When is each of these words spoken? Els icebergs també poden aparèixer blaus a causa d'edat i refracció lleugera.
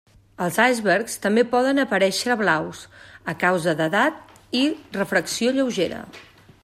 Els 0.43 0.55
icebergs 0.61 1.17
també 1.25 1.43
poden 1.51 1.81
aparèixer 1.83 2.37
blaus 2.39 2.81
a 3.35 3.37
causa 3.47 3.77
d'edat 3.83 4.35
i 4.63 4.65
refracció 5.01 5.55
lleugera. 5.59 6.01